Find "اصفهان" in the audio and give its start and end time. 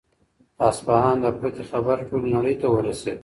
0.69-1.17